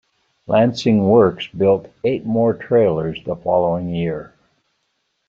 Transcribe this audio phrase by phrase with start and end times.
[0.47, 4.33] Lancing Works built eight more trailers the following year.